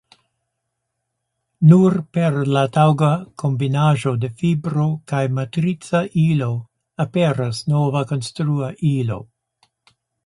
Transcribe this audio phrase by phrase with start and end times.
[1.71, 3.09] Nur per la taŭga
[3.43, 6.49] kombinaĵo de fibro kaj matrica ilo
[7.07, 9.21] aperas nova konstrua ilo.